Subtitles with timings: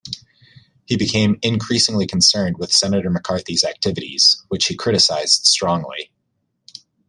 [0.85, 6.09] He became increasingly concerned with Senator McCarthy's activities, which he criticized strongly.